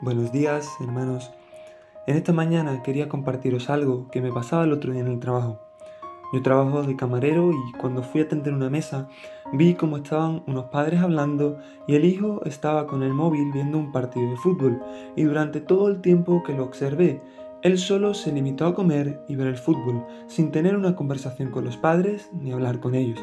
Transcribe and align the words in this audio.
Buenos 0.00 0.30
días, 0.30 0.68
hermanos. 0.80 1.32
En 2.06 2.16
esta 2.16 2.32
mañana 2.32 2.84
quería 2.84 3.08
compartiros 3.08 3.68
algo 3.68 4.08
que 4.12 4.20
me 4.20 4.30
pasaba 4.30 4.62
el 4.62 4.72
otro 4.72 4.92
día 4.92 5.00
en 5.00 5.08
el 5.08 5.18
trabajo. 5.18 5.58
Yo 6.32 6.40
trabajo 6.40 6.84
de 6.84 6.94
camarero 6.94 7.50
y 7.50 7.72
cuando 7.80 8.04
fui 8.04 8.20
a 8.20 8.24
atender 8.24 8.54
una 8.54 8.70
mesa 8.70 9.08
vi 9.52 9.74
cómo 9.74 9.96
estaban 9.96 10.44
unos 10.46 10.66
padres 10.66 11.00
hablando 11.00 11.58
y 11.88 11.96
el 11.96 12.04
hijo 12.04 12.44
estaba 12.44 12.86
con 12.86 13.02
el 13.02 13.12
móvil 13.12 13.50
viendo 13.52 13.76
un 13.76 13.90
partido 13.90 14.30
de 14.30 14.36
fútbol 14.36 14.80
y 15.16 15.24
durante 15.24 15.60
todo 15.60 15.88
el 15.88 16.00
tiempo 16.00 16.44
que 16.44 16.54
lo 16.54 16.62
observé, 16.62 17.20
él 17.62 17.76
solo 17.76 18.14
se 18.14 18.30
limitó 18.30 18.66
a 18.66 18.76
comer 18.76 19.24
y 19.26 19.34
ver 19.34 19.48
el 19.48 19.56
fútbol 19.56 20.06
sin 20.28 20.52
tener 20.52 20.76
una 20.76 20.94
conversación 20.94 21.50
con 21.50 21.64
los 21.64 21.76
padres 21.76 22.30
ni 22.32 22.52
hablar 22.52 22.78
con 22.78 22.94
ellos. 22.94 23.18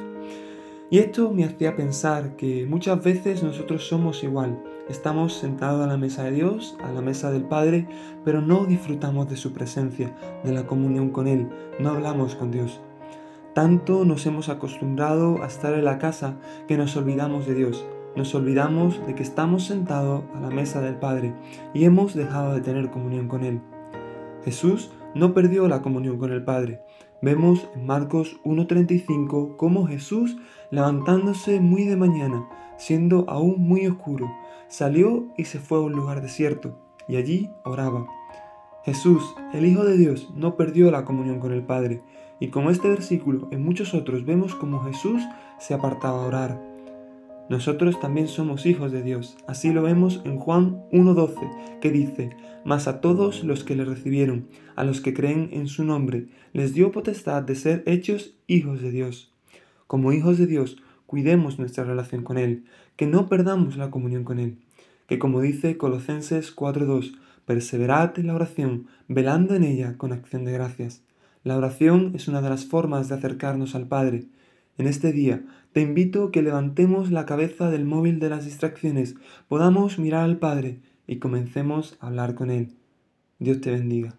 Y 0.91 0.99
esto 0.99 1.31
me 1.31 1.45
hacía 1.45 1.75
pensar 1.75 2.35
que 2.35 2.67
muchas 2.67 3.03
veces 3.03 3.41
nosotros 3.41 3.87
somos 3.87 4.23
igual. 4.23 4.61
Estamos 4.87 5.33
sentados 5.33 5.83
a 5.83 5.87
la 5.87 5.97
mesa 5.97 6.23
de 6.25 6.31
Dios, 6.31 6.77
a 6.83 6.91
la 6.91 7.01
mesa 7.01 7.31
del 7.31 7.43
Padre, 7.43 7.87
pero 8.23 8.39
no 8.41 8.65
disfrutamos 8.65 9.27
de 9.27 9.35
su 9.35 9.51
presencia, 9.51 10.15
de 10.43 10.53
la 10.53 10.67
comunión 10.67 11.09
con 11.09 11.27
Él, 11.27 11.49
no 11.79 11.89
hablamos 11.89 12.35
con 12.35 12.51
Dios. 12.51 12.81
Tanto 13.55 14.05
nos 14.05 14.25
hemos 14.27 14.47
acostumbrado 14.49 15.41
a 15.41 15.47
estar 15.47 15.73
en 15.73 15.85
la 15.85 15.97
casa 15.97 16.37
que 16.67 16.77
nos 16.77 16.95
olvidamos 16.97 17.47
de 17.47 17.55
Dios, 17.55 17.83
nos 18.15 18.35
olvidamos 18.35 19.03
de 19.07 19.15
que 19.15 19.23
estamos 19.23 19.63
sentados 19.63 20.23
a 20.35 20.39
la 20.39 20.49
mesa 20.49 20.81
del 20.81 20.97
Padre 20.97 21.33
y 21.73 21.85
hemos 21.85 22.13
dejado 22.13 22.53
de 22.53 22.61
tener 22.61 22.91
comunión 22.91 23.27
con 23.27 23.43
Él. 23.43 23.59
Jesús 24.45 24.91
no 25.15 25.33
perdió 25.33 25.67
la 25.67 25.81
comunión 25.81 26.19
con 26.19 26.31
el 26.31 26.43
Padre. 26.43 26.81
Vemos 27.21 27.67
en 27.73 27.87
Marcos 27.87 28.39
1.35 28.43 29.57
cómo 29.57 29.87
Jesús, 29.87 30.37
levantándose 30.69 31.59
muy 31.59 31.85
de 31.85 31.95
mañana, 31.95 32.47
siendo 32.77 33.25
aún 33.27 33.67
muy 33.67 33.87
oscuro, 33.87 34.31
salió 34.67 35.25
y 35.35 35.45
se 35.45 35.59
fue 35.59 35.79
a 35.79 35.81
un 35.81 35.93
lugar 35.93 36.21
desierto, 36.21 36.77
y 37.07 37.15
allí 37.15 37.49
oraba. 37.63 38.05
Jesús, 38.83 39.23
el 39.51 39.65
Hijo 39.65 39.83
de 39.83 39.97
Dios, 39.97 40.31
no 40.35 40.55
perdió 40.55 40.91
la 40.91 41.05
comunión 41.05 41.39
con 41.39 41.51
el 41.51 41.63
Padre, 41.63 42.03
y 42.39 42.49
como 42.49 42.69
este 42.69 42.87
versículo, 42.87 43.47
en 43.49 43.63
muchos 43.63 43.95
otros 43.95 44.25
vemos 44.25 44.53
cómo 44.53 44.81
Jesús 44.81 45.23
se 45.57 45.73
apartaba 45.73 46.23
a 46.23 46.27
orar. 46.27 46.74
Nosotros 47.49 47.99
también 47.99 48.27
somos 48.27 48.65
hijos 48.65 48.91
de 48.91 49.03
Dios. 49.03 49.37
Así 49.47 49.71
lo 49.71 49.83
vemos 49.83 50.21
en 50.25 50.37
Juan 50.37 50.81
1.12, 50.91 51.79
que 51.79 51.91
dice, 51.91 52.31
Mas 52.63 52.87
a 52.87 53.01
todos 53.01 53.43
los 53.43 53.63
que 53.63 53.75
le 53.75 53.85
recibieron, 53.85 54.47
a 54.75 54.83
los 54.83 54.99
que 54.99 55.13
creen 55.13 55.49
en 55.51 55.67
su 55.67 55.83
nombre, 55.83 56.27
les 56.53 56.73
dio 56.73 56.91
potestad 56.91 57.43
de 57.43 57.55
ser 57.55 57.83
hechos 57.85 58.33
hijos 58.47 58.81
de 58.81 58.89
Dios. 58.89 59.31
Como 59.87 60.11
hijos 60.11 60.39
de 60.39 60.47
Dios, 60.47 60.77
cuidemos 61.05 61.59
nuestra 61.59 61.83
relación 61.83 62.23
con 62.23 62.39
Él, 62.39 62.65
que 62.95 63.05
no 63.05 63.29
perdamos 63.29 63.77
la 63.77 63.91
comunión 63.91 64.23
con 64.23 64.39
Él. 64.39 64.57
Que 65.07 65.19
como 65.19 65.41
dice 65.41 65.77
Colosenses 65.77 66.55
4.2, 66.55 67.15
perseverad 67.45 68.17
en 68.17 68.27
la 68.27 68.35
oración, 68.35 68.87
velando 69.07 69.53
en 69.53 69.63
ella 69.63 69.97
con 69.97 70.11
acción 70.11 70.45
de 70.45 70.53
gracias. 70.53 71.03
La 71.43 71.57
oración 71.57 72.13
es 72.15 72.27
una 72.27 72.41
de 72.41 72.49
las 72.49 72.65
formas 72.65 73.07
de 73.07 73.15
acercarnos 73.15 73.75
al 73.75 73.87
Padre. 73.87 74.25
En 74.77 74.87
este 74.87 75.11
día 75.11 75.43
te 75.71 75.81
invito 75.81 76.25
a 76.25 76.31
que 76.31 76.41
levantemos 76.41 77.11
la 77.11 77.25
cabeza 77.25 77.69
del 77.69 77.85
móvil 77.85 78.19
de 78.19 78.29
las 78.29 78.45
distracciones, 78.45 79.15
podamos 79.47 79.99
mirar 79.99 80.23
al 80.23 80.37
Padre 80.37 80.79
y 81.07 81.17
comencemos 81.17 81.97
a 81.99 82.07
hablar 82.07 82.35
con 82.35 82.51
Él. 82.51 82.73
Dios 83.39 83.61
te 83.61 83.71
bendiga. 83.71 84.17